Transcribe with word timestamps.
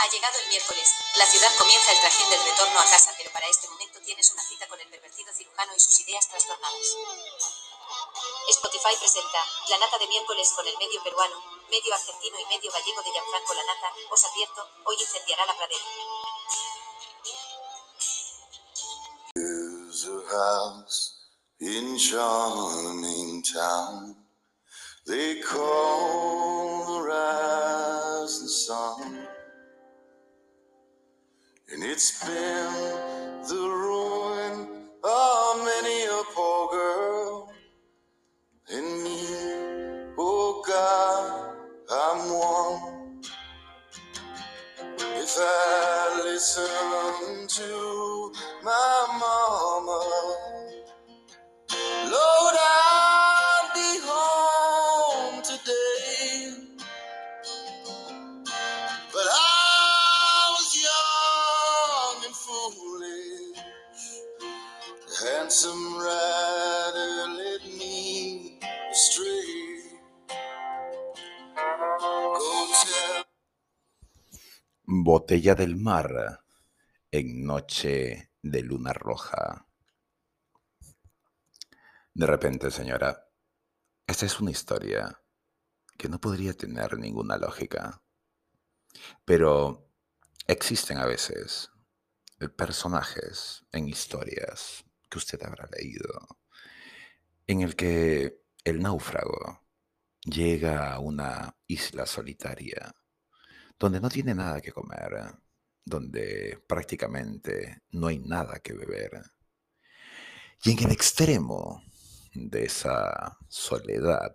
Ha 0.00 0.08
llegado 0.08 0.38
el 0.40 0.48
miércoles. 0.48 0.94
La 1.16 1.26
ciudad 1.26 1.54
comienza 1.58 1.92
el 1.92 2.00
trajín 2.00 2.30
del 2.30 2.42
retorno 2.42 2.80
a 2.80 2.84
casa, 2.84 3.12
pero 3.18 3.30
para 3.32 3.46
este 3.48 3.68
momento 3.68 4.00
tienes 4.00 4.32
una 4.32 4.42
cita 4.42 4.66
con 4.66 4.80
el 4.80 4.88
pervertido 4.88 5.30
cirujano 5.30 5.76
y 5.76 5.80
sus 5.80 6.00
ideas 6.00 6.26
trastornadas. 6.26 6.96
Spotify 8.48 8.96
presenta 8.98 9.44
La 9.68 9.76
Nata 9.76 9.98
de 9.98 10.06
miércoles 10.06 10.52
con 10.56 10.66
el 10.66 10.78
medio 10.78 11.02
peruano, 11.04 11.36
medio 11.68 11.92
argentino 11.92 12.38
y 12.40 12.46
medio 12.46 12.72
gallego 12.72 13.02
de 13.02 13.10
Gianfranco 13.12 13.52
La 13.52 13.64
Nata. 13.64 13.92
Os 14.10 14.24
advierto, 14.24 14.66
hoy 14.86 14.96
incendiará 14.98 15.44
la 15.44 15.54
pradera. 15.54 15.84
And 31.72 31.84
it's 31.84 32.24
been 32.26 32.74
the 33.48 33.54
ruin 33.54 34.68
of 35.04 35.39
handsome 65.22 65.98
me 67.76 68.00
Botella 74.86 75.54
del 75.54 75.76
mar 75.76 76.42
en 77.10 77.44
noche 77.44 78.32
de 78.42 78.62
luna 78.62 78.92
roja. 78.92 79.66
De 82.14 82.26
repente, 82.26 82.70
señora, 82.70 83.28
esta 84.06 84.26
es 84.26 84.40
una 84.40 84.50
historia 84.50 85.20
que 85.98 86.08
no 86.08 86.18
podría 86.18 86.54
tener 86.54 86.98
ninguna 86.98 87.36
lógica, 87.36 88.02
pero 89.26 89.86
existen 90.46 90.96
a 90.98 91.04
veces 91.04 91.70
personajes 92.56 93.66
en 93.72 93.88
historias 93.88 94.89
que 95.10 95.18
usted 95.18 95.42
habrá 95.42 95.68
leído, 95.76 96.38
en 97.46 97.60
el 97.60 97.76
que 97.76 98.40
el 98.64 98.80
náufrago 98.80 99.60
llega 100.24 100.92
a 100.92 101.00
una 101.00 101.56
isla 101.66 102.06
solitaria 102.06 102.94
donde 103.78 104.00
no 104.00 104.10
tiene 104.10 104.34
nada 104.34 104.60
que 104.60 104.72
comer, 104.72 105.34
donde 105.84 106.62
prácticamente 106.68 107.82
no 107.92 108.08
hay 108.08 108.18
nada 108.18 108.60
que 108.60 108.74
beber. 108.74 109.22
Y 110.62 110.72
en 110.72 110.84
el 110.84 110.92
extremo 110.92 111.82
de 112.34 112.66
esa 112.66 113.38
soledad, 113.48 114.34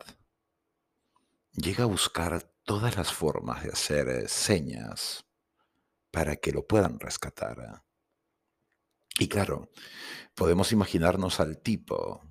llega 1.53 1.83
a 1.83 1.87
buscar 1.87 2.41
todas 2.63 2.97
las 2.97 3.13
formas 3.13 3.63
de 3.63 3.69
hacer 3.69 4.27
señas 4.27 5.23
para 6.09 6.35
que 6.37 6.51
lo 6.51 6.65
puedan 6.65 6.99
rescatar. 6.99 7.84
Y 9.17 9.29
claro, 9.29 9.69
podemos 10.35 10.71
imaginarnos 10.73 11.39
al 11.39 11.61
tipo 11.61 12.21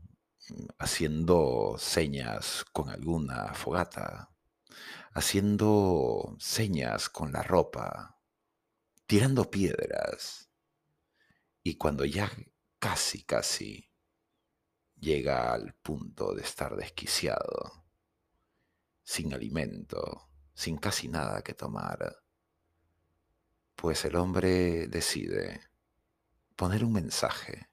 mm, 0.50 0.66
haciendo 0.78 1.76
señas 1.78 2.64
con 2.72 2.90
alguna 2.90 3.54
fogata, 3.54 4.30
haciendo 5.12 6.36
señas 6.38 7.08
con 7.08 7.32
la 7.32 7.42
ropa, 7.42 8.20
tirando 9.06 9.50
piedras. 9.50 10.50
Y 11.62 11.76
cuando 11.76 12.04
ya 12.04 12.30
casi, 12.78 13.24
casi 13.24 13.90
llega 14.96 15.54
al 15.54 15.74
punto 15.74 16.34
de 16.34 16.42
estar 16.42 16.76
desquiciado, 16.76 17.86
sin 19.02 19.32
alimento, 19.32 20.28
sin 20.54 20.76
casi 20.76 21.08
nada 21.08 21.42
que 21.42 21.54
tomar, 21.54 22.22
pues 23.74 24.04
el 24.04 24.16
hombre 24.16 24.86
decide 24.88 25.60
poner 26.56 26.84
un 26.84 26.92
mensaje 26.92 27.70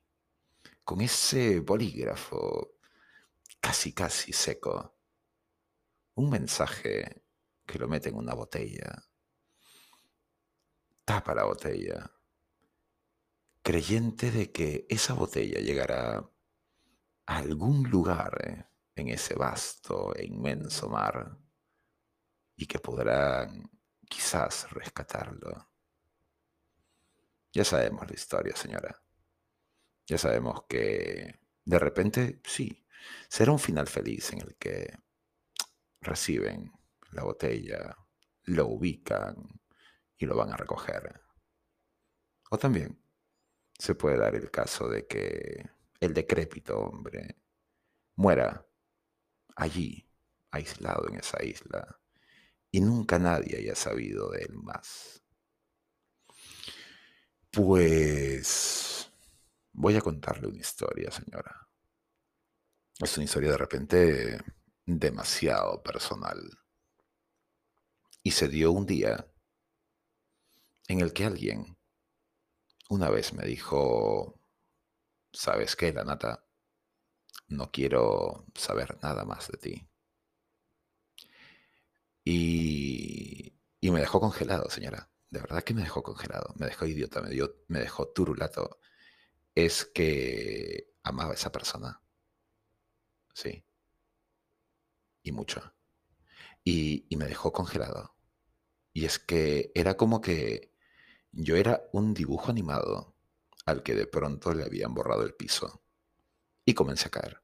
con 0.84 1.02
ese 1.02 1.60
bolígrafo 1.60 2.78
casi, 3.60 3.94
casi 3.94 4.34
seco. 4.34 4.98
Un 6.16 6.30
mensaje 6.30 7.24
que 7.66 7.80
lo 7.80 7.88
mete 7.88 8.10
en 8.10 8.16
una 8.16 8.34
botella. 8.34 9.04
Tapa 11.06 11.34
la 11.34 11.46
botella, 11.46 12.12
creyente 13.62 14.32
de 14.32 14.52
que 14.52 14.86
esa 14.90 15.14
botella 15.14 15.60
llegará 15.60 16.18
a 16.18 17.38
algún 17.38 17.90
lugar 17.90 18.70
en 18.96 19.10
ese 19.10 19.36
vasto 19.36 20.14
e 20.16 20.26
inmenso 20.26 20.90
mar 20.90 21.38
y 22.56 22.66
que 22.66 22.80
podrán 22.80 23.70
quizás 24.10 24.70
rescatarlo. 24.72 25.71
Ya 27.54 27.66
sabemos 27.66 28.08
la 28.08 28.14
historia, 28.14 28.56
señora. 28.56 29.02
Ya 30.08 30.18
sabemos 30.18 30.64
que 30.68 31.40
de 31.66 31.80
repente, 31.80 32.42
sí, 32.46 32.86
será 33.28 33.52
un 33.52 33.60
final 33.60 33.88
feliz 33.88 34.32
en 34.34 34.40
el 34.40 34.56
que 34.56 34.98
reciben 36.02 36.72
la 37.12 37.24
botella, 37.24 37.98
lo 38.44 38.68
ubican 38.68 39.62
y 40.18 40.26
lo 40.26 40.36
van 40.36 40.54
a 40.54 40.58
recoger. 40.58 41.22
O 42.50 42.58
también 42.58 43.02
se 43.78 43.96
puede 43.96 44.18
dar 44.18 44.36
el 44.36 44.50
caso 44.52 44.88
de 44.88 45.08
que 45.08 45.70
el 46.00 46.14
decrépito 46.14 46.80
hombre 46.80 47.38
muera 48.16 48.66
allí, 49.56 50.08
aislado 50.52 51.08
en 51.10 51.16
esa 51.16 51.44
isla, 51.44 52.00
y 52.72 52.82
nunca 52.82 53.20
nadie 53.20 53.58
haya 53.58 53.76
sabido 53.76 54.30
de 54.32 54.44
él 54.44 54.54
más. 54.54 55.21
Pues 57.52 59.12
voy 59.74 59.98
a 59.98 60.02
contarle 60.02 60.48
una 60.48 60.60
historia, 60.60 61.12
señora. 61.12 61.68
Es 63.00 63.18
una 63.18 63.26
historia 63.26 63.52
de 63.52 63.58
repente 63.58 64.40
demasiado 64.86 65.84
personal. 65.84 66.40
Y 68.24 68.32
se 68.32 68.48
dio 68.48 68.72
un 68.72 68.86
día 68.86 69.28
en 70.88 71.02
el 71.02 71.12
que 71.12 71.26
alguien 71.26 71.78
una 72.90 73.10
vez 73.10 73.34
me 73.34 73.46
dijo, 73.46 74.40
¿sabes 75.34 75.76
qué, 75.76 75.92
la 75.92 76.06
nata? 76.06 76.46
No 77.50 77.70
quiero 77.72 78.46
saber 78.56 78.98
nada 79.04 79.26
más 79.26 79.50
de 79.50 79.58
ti. 79.58 79.88
Y, 82.24 83.54
y 83.82 83.92
me 83.92 84.00
dejó 84.00 84.22
congelado, 84.22 84.70
señora. 84.70 85.10
De 85.32 85.40
verdad 85.40 85.64
que 85.64 85.74
me 85.74 85.82
dejó 85.82 86.04
congelado. 86.04 86.54
Me 86.58 86.68
dejó 86.68 86.86
idiota, 86.86 87.22
me, 87.22 87.80
dejó 87.80 88.10
turulato. 88.10 88.80
Es 89.56 89.86
que 89.86 90.94
amaba 91.04 91.32
a 91.32 91.36
esa 91.36 91.52
persona. 91.52 92.02
Sí. 93.34 93.64
Y 95.24 95.32
mucho. 95.32 95.74
Y, 96.64 97.06
y 97.10 97.16
me 97.16 97.26
dejó 97.26 97.54
congelado. 97.54 98.14
Y 98.94 99.06
es 99.06 99.20
que 99.20 99.72
era 99.74 99.96
como 99.96 100.20
que 100.20 100.74
yo 101.32 101.56
era 101.56 101.82
un 101.94 102.14
dibujo 102.14 102.52
animado 102.52 103.16
al 103.66 103.84
que 103.84 103.96
de 103.96 104.08
pronto 104.08 104.54
le 104.54 104.66
habían 104.66 104.94
borrado 104.94 105.24
el 105.24 105.34
piso. 105.34 105.82
Y 106.66 106.74
comencé 106.74 107.08
a 107.08 107.12
caer. 107.12 107.42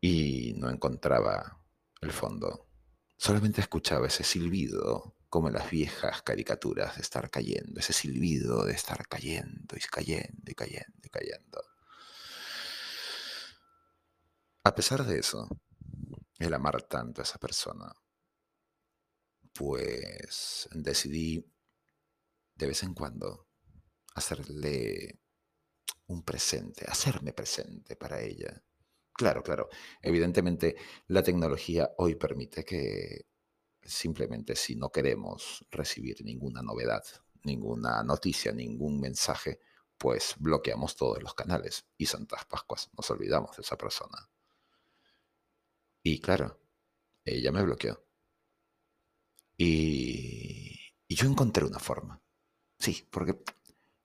Y 0.00 0.54
no 0.56 0.70
encontraba 0.70 1.62
el 2.00 2.10
fondo. 2.10 2.66
Solamente 3.16 3.60
escuchaba 3.60 4.08
ese 4.08 4.24
silbido, 4.24 5.14
como 5.32 5.48
las 5.48 5.70
viejas 5.70 6.20
caricaturas 6.20 6.96
de 6.96 7.00
estar 7.00 7.30
cayendo, 7.30 7.80
ese 7.80 7.94
silbido 7.94 8.66
de 8.66 8.74
estar 8.74 9.08
cayendo 9.08 9.74
y 9.74 9.80
cayendo 9.80 10.50
y 10.50 10.54
cayendo 10.54 10.98
y 11.02 11.08
cayendo. 11.08 11.62
A 14.62 14.74
pesar 14.74 15.04
de 15.06 15.18
eso, 15.18 15.48
el 16.38 16.52
amar 16.52 16.82
tanto 16.82 17.22
a 17.22 17.24
esa 17.24 17.38
persona, 17.38 17.94
pues 19.54 20.68
decidí 20.72 21.42
de 22.54 22.66
vez 22.66 22.82
en 22.82 22.92
cuando 22.92 23.48
hacerle 24.14 25.18
un 26.08 26.22
presente, 26.24 26.84
hacerme 26.86 27.32
presente 27.32 27.96
para 27.96 28.20
ella. 28.20 28.62
Claro, 29.14 29.42
claro. 29.42 29.70
Evidentemente, 30.02 30.76
la 31.06 31.22
tecnología 31.22 31.90
hoy 31.96 32.16
permite 32.16 32.66
que 32.66 33.31
simplemente 33.84 34.56
si 34.56 34.76
no 34.76 34.90
queremos 34.90 35.64
recibir 35.70 36.24
ninguna 36.24 36.62
novedad, 36.62 37.04
ninguna 37.44 38.02
noticia, 38.02 38.52
ningún 38.52 39.00
mensaje, 39.00 39.60
pues 39.98 40.34
bloqueamos 40.38 40.96
todos 40.96 41.22
los 41.22 41.34
canales 41.34 41.86
y 41.96 42.06
Santas 42.06 42.44
Pascuas, 42.44 42.90
nos 42.96 43.10
olvidamos 43.10 43.56
de 43.56 43.62
esa 43.62 43.76
persona. 43.76 44.28
Y 46.02 46.20
claro, 46.20 46.58
ella 47.24 47.52
me 47.52 47.62
bloqueó. 47.62 48.04
Y, 49.56 50.78
y 51.06 51.14
yo 51.14 51.28
encontré 51.28 51.64
una 51.64 51.78
forma. 51.78 52.20
Sí, 52.78 53.06
porque 53.10 53.42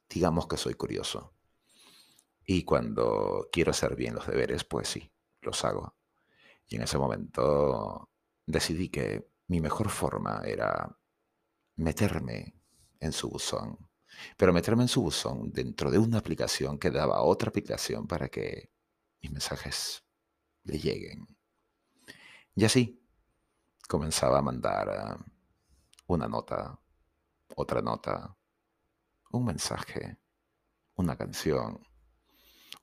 digamos 0.10 0.48
que 0.48 0.58
soy 0.58 0.76
curioso. 0.76 1.34
Y 2.46 2.64
cuando 2.64 3.50
quiero 3.52 3.72
hacer 3.72 3.96
bien 3.96 4.16
los 4.16 4.28
deberes, 4.28 4.64
pues 4.64 4.88
sí, 4.88 5.12
los 5.42 5.66
hago. 5.66 5.96
Y 6.68 6.76
en 6.76 6.84
ese 6.84 6.98
momento 6.98 8.10
decidí 8.46 8.90
que 8.90 9.28
mi 9.48 9.62
mejor 9.62 9.90
forma 9.90 10.42
era 10.46 10.98
meterme 11.76 12.62
en 13.00 13.12
su 13.12 13.30
buzón. 13.30 13.78
Pero 14.38 14.54
meterme 14.54 14.84
en 14.84 14.88
su 14.88 15.02
buzón 15.02 15.52
dentro 15.52 15.92
de 15.92 16.00
una 16.00 16.18
aplicación 16.18 16.80
que 16.80 16.92
daba 16.92 17.22
otra 17.22 17.50
aplicación 17.50 18.08
para 18.08 18.30
que 18.30 18.72
mis 19.22 19.32
mensajes 19.32 20.04
le 20.64 20.80
lleguen. 20.80 21.28
Y 22.56 22.66
así 22.66 23.02
comenzaba 23.88 24.40
a 24.40 24.42
mandar 24.42 24.90
ah, 24.90 25.18
una 26.08 26.28
nota, 26.28 26.80
otra 27.56 27.82
nota, 27.82 28.36
un 29.32 29.46
mensaje, 29.46 30.18
una 30.96 31.16
canción, 31.16 31.80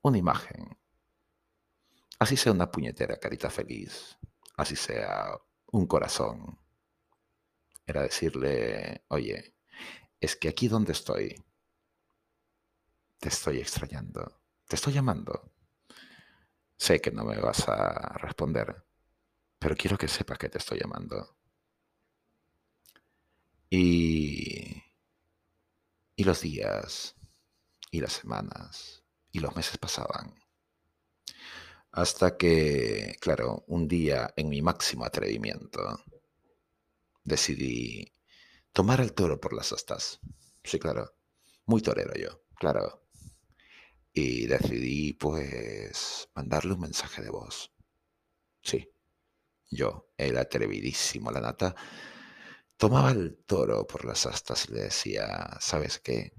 una 0.02 0.19
imagen. 0.19 0.78
Así 2.19 2.37
sea 2.37 2.52
una 2.52 2.70
puñetera 2.70 3.19
carita 3.19 3.50
feliz, 3.50 4.16
así 4.56 4.76
sea 4.76 5.37
un 5.75 5.87
corazón. 5.87 6.56
Era 7.85 8.03
decirle, 8.03 9.05
oye, 9.09 9.56
es 10.21 10.37
que 10.37 10.49
aquí 10.49 10.69
donde 10.69 10.93
estoy, 10.93 11.44
te 13.19 13.29
estoy 13.29 13.59
extrañando, 13.59 14.41
te 14.69 14.76
estoy 14.76 14.93
llamando. 14.93 15.53
Sé 16.76 17.00
que 17.00 17.11
no 17.11 17.25
me 17.25 17.41
vas 17.41 17.69
a 17.69 18.17
responder, 18.19 18.85
pero 19.59 19.76
quiero 19.76 19.99
que 19.99 20.09
sepas 20.09 20.38
que 20.38 20.49
te 20.49 20.59
estoy 20.59 20.79
llamando. 20.79 21.37
Y, 23.69 24.81
y 26.15 26.25
los 26.25 26.41
días, 26.41 27.17
y 27.91 28.00
las 28.00 28.12
semanas, 28.12 29.03
y 29.32 29.41
los 29.41 29.55
meses 29.56 29.76
pasaban. 29.79 30.35
Hasta 31.96 32.37
que, 32.37 33.17
claro, 33.20 33.62
un 33.69 33.87
día 33.87 34.35
en 34.35 34.49
mi 34.49 34.61
máximo 34.62 35.05
atrevimiento, 35.05 35.81
decidí 37.23 38.12
tomar 38.73 39.00
el 39.00 39.12
toro 39.12 39.41
por 39.41 39.52
las 39.52 39.73
astas. 39.73 40.19
Sí, 40.64 40.81
claro. 40.81 41.14
Muy 41.67 41.82
torero 41.82 42.12
yo, 42.14 42.43
claro. 42.56 43.06
Y 44.12 44.46
decidí, 44.46 45.12
pues, 45.12 46.29
mandarle 46.35 46.73
un 46.73 46.81
mensaje 46.81 47.23
de 47.23 47.31
voz. 47.31 47.73
Sí. 48.61 48.90
Yo, 49.70 50.11
el 50.17 50.37
atrevidísimo, 50.37 51.31
la 51.31 51.40
nata, 51.40 51.76
tomaba 52.76 53.12
el 53.12 53.37
toro 53.47 53.87
por 53.87 54.05
las 54.05 54.26
astas 54.26 54.67
y 54.69 54.73
le 54.73 54.81
decía, 54.82 55.58
¿sabes 55.61 56.00
qué? 56.00 56.32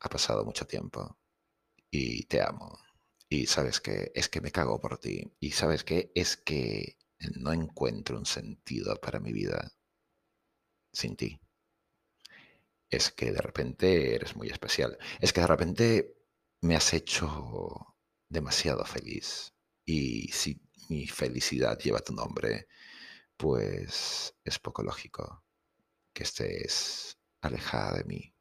Ha 0.00 0.10
pasado 0.10 0.44
mucho 0.44 0.66
tiempo 0.66 1.18
y 1.90 2.24
te 2.24 2.42
amo. 2.42 2.78
Y 3.32 3.46
sabes 3.46 3.80
qué? 3.80 4.12
Es 4.14 4.28
que 4.28 4.42
me 4.42 4.52
cago 4.52 4.78
por 4.78 4.98
ti. 4.98 5.32
Y 5.40 5.52
sabes 5.52 5.84
qué? 5.84 6.12
Es 6.14 6.36
que 6.36 6.98
no 7.40 7.50
encuentro 7.54 8.18
un 8.18 8.26
sentido 8.26 9.00
para 9.00 9.20
mi 9.20 9.32
vida 9.32 9.72
sin 10.92 11.16
ti. 11.16 11.40
Es 12.90 13.10
que 13.10 13.32
de 13.32 13.40
repente 13.40 14.14
eres 14.14 14.36
muy 14.36 14.48
especial. 14.48 14.98
Es 15.18 15.32
que 15.32 15.40
de 15.40 15.46
repente 15.46 16.14
me 16.60 16.76
has 16.76 16.92
hecho 16.92 17.96
demasiado 18.28 18.84
feliz. 18.84 19.54
Y 19.86 20.28
si 20.32 20.60
mi 20.90 21.06
felicidad 21.06 21.78
lleva 21.78 22.00
tu 22.00 22.12
nombre, 22.12 22.68
pues 23.38 24.34
es 24.44 24.58
poco 24.58 24.82
lógico 24.82 25.42
que 26.12 26.24
estés 26.24 27.18
alejada 27.40 27.98
de 27.98 28.04
mí. 28.04 28.31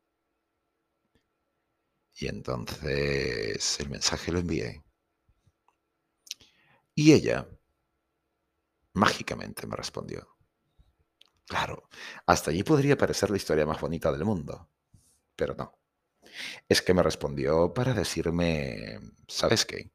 Y 2.22 2.30
entonces 2.30 3.78
el 3.82 3.90
mensaje 3.90 4.32
lo 4.32 4.40
envié. 4.40 4.82
Y 6.96 7.12
ella 7.12 7.48
mágicamente 8.94 9.68
me 9.68 9.76
respondió. 9.76 10.26
Claro, 11.46 11.88
hasta 12.26 12.50
allí 12.52 12.64
podría 12.64 12.98
parecer 12.98 13.30
la 13.30 13.38
historia 13.38 13.66
más 13.66 13.80
bonita 13.82 14.12
del 14.12 14.26
mundo, 14.26 14.70
pero 15.36 15.56
no. 15.56 15.80
Es 16.70 16.82
que 16.82 16.94
me 16.96 17.04
respondió 17.04 17.74
para 17.74 17.94
decirme, 17.94 19.00
¿sabes 19.28 19.66
qué? 19.66 19.92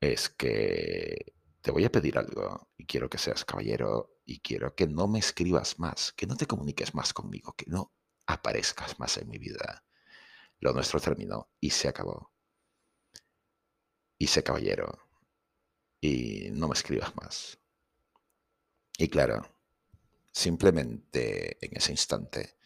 Es 0.00 0.28
que 0.28 1.34
te 1.60 1.70
voy 1.70 1.84
a 1.84 1.92
pedir 1.92 2.18
algo 2.18 2.68
y 2.76 2.84
quiero 2.86 3.08
que 3.08 3.18
seas 3.18 3.44
caballero 3.44 4.18
y 4.24 4.40
quiero 4.40 4.74
que 4.74 4.86
no 4.88 5.06
me 5.08 5.18
escribas 5.20 5.78
más, 5.78 6.12
que 6.12 6.26
no 6.26 6.36
te 6.36 6.46
comuniques 6.46 6.94
más 6.94 7.12
conmigo, 7.12 7.54
que 7.56 7.66
no 7.68 7.92
aparezcas 8.26 8.98
más 8.98 9.16
en 9.18 9.28
mi 9.28 9.38
vida. 9.38 9.84
Lo 10.60 10.72
nuestro 10.72 11.00
terminó 11.00 11.48
y 11.60 11.70
se 11.70 11.88
acabó. 11.88 12.32
Y 14.18 14.26
sé 14.26 14.42
caballero 14.42 14.98
y 16.00 16.50
no 16.52 16.68
me 16.68 16.74
escribas 16.74 17.14
más. 17.16 17.58
Y 18.96 19.08
claro, 19.08 19.42
simplemente 20.32 21.64
en 21.64 21.76
ese 21.76 21.92
instante, 21.92 22.56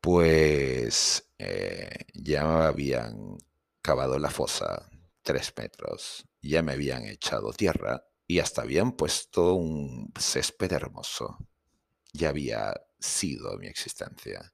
pues 0.00 1.30
eh, 1.38 2.06
ya 2.14 2.68
habían 2.68 3.38
cavado 3.82 4.18
la 4.18 4.30
fosa 4.30 4.88
tres 5.22 5.52
metros, 5.56 6.26
ya 6.40 6.62
me 6.62 6.72
habían 6.72 7.04
echado 7.04 7.52
tierra 7.52 8.02
y 8.26 8.38
hasta 8.38 8.62
habían 8.62 8.92
puesto 8.92 9.54
un 9.54 10.12
césped 10.18 10.72
hermoso. 10.72 11.38
Ya 12.12 12.30
había 12.30 12.74
sido 12.98 13.58
mi 13.58 13.66
existencia. 13.66 14.52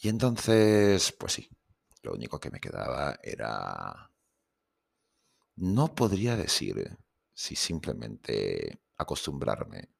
Y 0.00 0.08
entonces, 0.08 1.12
pues 1.12 1.34
sí, 1.34 1.48
lo 2.02 2.12
único 2.14 2.40
que 2.40 2.50
me 2.50 2.60
quedaba 2.60 3.18
era... 3.22 4.10
No 5.56 5.94
podría 5.94 6.36
decir 6.36 6.98
si 7.34 7.54
simplemente 7.54 8.80
acostumbrarme 8.96 9.90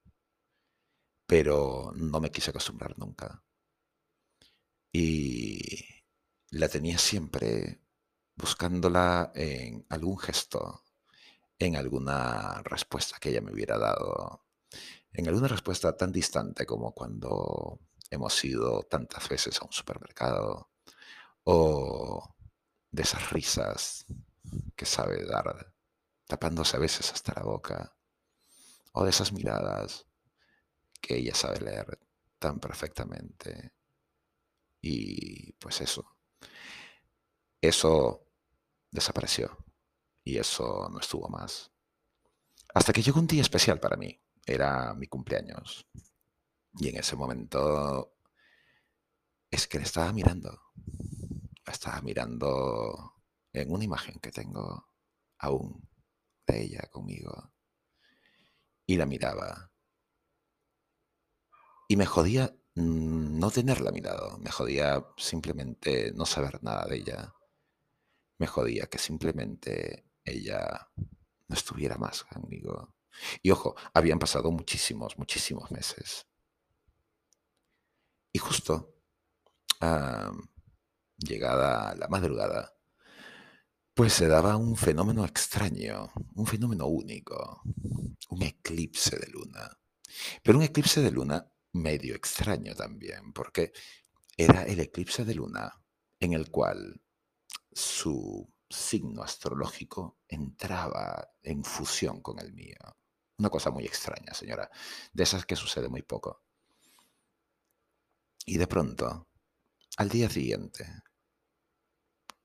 pero 1.31 1.93
no 1.95 2.19
me 2.21 2.33
quise 2.33 2.51
acostumbrar 2.51 2.99
nunca. 2.99 3.45
Y 4.93 5.61
la 6.51 6.69
tenía 6.69 6.99
siempre 6.99 7.81
buscándola 8.35 9.31
en 9.37 9.87
algún 9.91 10.19
gesto, 10.19 10.83
en 11.57 11.77
alguna 11.77 12.63
respuesta 12.65 13.19
que 13.21 13.29
ella 13.29 13.43
me 13.43 13.53
hubiera 13.53 13.79
dado, 13.79 14.45
en 15.13 15.29
alguna 15.29 15.47
respuesta 15.47 15.97
tan 15.97 16.11
distante 16.11 16.67
como 16.67 16.95
cuando 16.95 17.79
hemos 18.11 18.45
ido 18.45 18.83
tantas 18.83 19.29
veces 19.29 19.61
a 19.61 19.65
un 19.65 19.73
supermercado, 19.73 20.71
o 21.45 22.35
de 22.91 23.03
esas 23.03 23.31
risas 23.31 24.05
que 24.77 24.85
sabe 24.85 25.25
dar, 25.25 25.73
tapándose 26.27 26.77
a 26.77 26.81
veces 26.81 27.13
hasta 27.13 27.35
la 27.35 27.43
boca, 27.43 27.97
o 28.93 29.05
de 29.05 29.11
esas 29.11 29.33
miradas 29.33 30.07
que 31.01 31.17
ella 31.17 31.35
sabe 31.35 31.61
leer 31.61 31.99
tan 32.39 32.59
perfectamente. 32.59 33.73
Y 34.81 35.53
pues 35.53 35.81
eso. 35.81 36.17
Eso 37.61 38.27
desapareció. 38.91 39.57
Y 40.25 40.39
eso 40.39 40.89
no 40.91 41.01
estuvo 41.01 41.29
más. 41.29 41.71
Hasta 42.75 42.93
que 42.93 43.03
llegó 43.03 43.21
un 43.21 43.27
día 43.27 43.43
especial 43.43 43.79
para 43.79 43.97
mí. 43.97 44.21
Era 44.45 44.95
mi 44.95 45.07
cumpleaños. 45.07 45.87
Y 46.79 46.89
en 46.89 46.97
ese 46.97 47.17
momento 47.17 48.17
es 49.51 49.67
que 49.67 49.79
le 49.79 49.85
estaba 49.85 50.13
mirando. 50.13 50.61
La 51.67 51.73
estaba 51.73 52.01
mirando 52.01 53.15
en 53.53 53.73
una 53.73 53.85
imagen 53.85 54.19
que 54.21 54.31
tengo 54.31 54.87
aún 55.39 55.89
de 56.47 56.63
ella 56.63 56.89
conmigo. 56.91 57.53
Y 58.87 58.97
la 58.97 59.07
miraba 59.07 59.71
y 61.91 61.97
me 61.97 62.07
jodía 62.07 62.55
no 62.77 63.51
tenerla 63.51 63.91
a 63.91 63.93
mi 63.93 64.01
lado, 64.01 64.39
me 64.39 64.53
jodía 64.53 65.05
simplemente 65.17 66.13
no 66.15 66.25
saber 66.25 66.63
nada 66.63 66.87
de 66.87 66.99
ella, 66.99 67.35
me 68.39 68.47
jodía 68.47 68.87
que 68.87 68.99
simplemente 68.99 70.07
ella 70.25 70.89
no 71.49 71.57
estuviera 71.57 71.99
más 71.99 72.23
conmigo. 72.23 72.95
Y 73.43 73.51
ojo, 73.51 73.75
habían 73.93 74.21
pasado 74.21 74.53
muchísimos, 74.53 75.19
muchísimos 75.19 75.73
meses. 75.73 76.30
Y 78.33 78.39
justo, 78.39 78.95
llegada 81.19 81.95
la 81.95 82.09
madrugada, 82.09 82.75
pues 83.95 84.13
se 84.13 84.29
daba 84.29 84.57
un 84.57 84.77
fenómeno 84.77 85.25
extraño, 85.25 86.11
un 86.35 86.47
fenómeno 86.47 86.87
único, 86.87 87.63
un 88.31 88.43
eclipse 88.43 89.19
de 89.19 89.27
luna 89.29 89.69
Pero 90.43 90.59
un 90.59 90.65
eclipse 90.65 91.03
de 91.03 91.11
luna 91.11 91.47
medio 91.73 92.15
extraño 92.15 92.75
también, 92.75 93.33
porque 93.33 93.73
era 94.37 94.65
el 94.65 94.81
eclipse 94.81 95.25
de 95.25 95.35
luna 95.35 95.73
en 96.21 96.33
el 96.33 96.51
cual 96.51 97.01
su 97.73 98.49
signo 98.69 99.23
astrológico 99.23 100.19
entraba 100.29 101.29
en 101.43 101.65
fusión 101.65 102.21
con 102.21 102.39
el 102.39 102.53
mío. 102.53 102.79
Una 103.39 103.51
cosa 103.51 103.71
muy 103.71 103.85
extraña, 103.85 104.35
señora, 104.35 104.71
de 105.13 105.23
esas 105.23 105.45
que 105.47 105.57
sucede 105.57 105.89
muy 105.89 106.03
poco. 106.03 106.45
Y 108.47 108.59
de 108.59 108.67
pronto, 108.67 109.29
al 109.97 110.09
día 110.09 110.29
siguiente, 110.29 110.87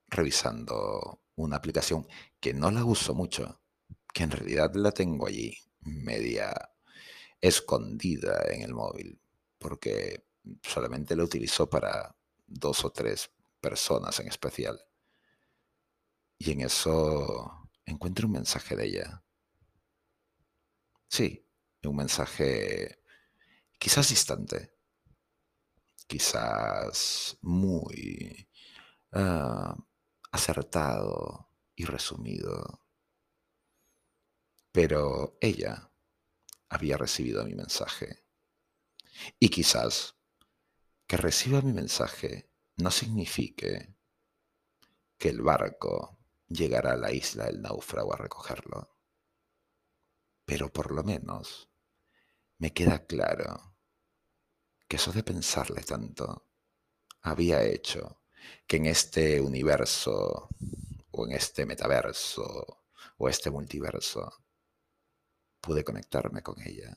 revisando 0.07 1.21
una 1.35 1.57
aplicación 1.57 2.07
que 2.39 2.53
no 2.53 2.71
la 2.71 2.85
uso 2.85 3.13
mucho, 3.13 3.61
que 4.13 4.23
en 4.23 4.31
realidad 4.31 4.73
la 4.75 4.91
tengo 4.91 5.27
allí 5.27 5.57
media 5.81 6.53
escondida 7.41 8.43
en 8.49 8.61
el 8.61 8.73
móvil, 8.73 9.19
porque 9.57 10.25
solamente 10.63 11.15
la 11.15 11.23
utilizo 11.23 11.69
para 11.69 12.15
dos 12.47 12.85
o 12.85 12.91
tres 12.91 13.31
personas 13.59 14.19
en 14.19 14.27
especial. 14.27 14.79
Y 16.37 16.51
en 16.51 16.61
eso 16.61 17.69
encuentro 17.85 18.27
un 18.27 18.33
mensaje 18.33 18.75
de 18.75 18.85
ella. 18.85 19.23
Sí, 21.07 21.45
un 21.83 21.95
mensaje 21.95 22.99
quizás 23.79 24.09
distante, 24.09 24.74
quizás 26.07 27.37
muy 27.41 28.49
ah, 29.11 29.75
acertado 30.31 31.49
y 31.75 31.85
resumido. 31.85 32.81
Pero 34.71 35.37
ella 35.41 35.91
había 36.69 36.97
recibido 36.97 37.45
mi 37.45 37.55
mensaje. 37.55 38.25
Y 39.39 39.49
quizás 39.49 40.15
que 41.07 41.17
reciba 41.17 41.61
mi 41.61 41.71
mensaje 41.71 42.51
no 42.77 42.91
signifique 42.91 43.95
que 45.17 45.29
el 45.29 45.41
barco 45.41 46.19
llegará 46.47 46.93
a 46.93 46.97
la 46.97 47.11
isla 47.11 47.45
del 47.45 47.61
náufrago 47.61 48.13
a 48.13 48.17
recogerlo. 48.17 48.97
Pero 50.45 50.71
por 50.71 50.91
lo 50.91 51.03
menos 51.03 51.69
me 52.57 52.73
queda 52.73 53.05
claro 53.05 53.74
que 54.87 54.97
eso 54.97 55.11
de 55.11 55.23
pensarle 55.23 55.81
tanto 55.81 56.47
había 57.21 57.63
hecho 57.63 58.21
que 58.67 58.77
en 58.77 58.85
este 58.85 59.41
universo 59.41 60.49
o 61.11 61.25
en 61.25 61.31
este 61.31 61.65
metaverso 61.65 62.83
o 63.17 63.29
este 63.29 63.49
multiverso 63.49 64.31
pude 65.61 65.83
conectarme 65.83 66.43
con 66.43 66.55
ella. 66.61 66.95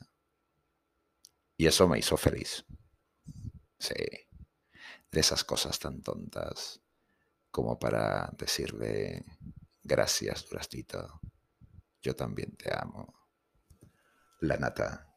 Y 1.56 1.66
eso 1.66 1.88
me 1.88 1.98
hizo 1.98 2.16
feliz. 2.16 2.64
Sí, 3.78 3.94
de 5.10 5.20
esas 5.20 5.44
cosas 5.44 5.78
tan 5.78 6.02
tontas 6.02 6.80
como 7.50 7.78
para 7.78 8.30
decirle 8.36 9.24
gracias, 9.82 10.46
Durastito. 10.48 11.20
Yo 12.02 12.14
también 12.14 12.56
te 12.56 12.72
amo. 12.72 13.14
La 14.40 14.56
nata. 14.56 15.07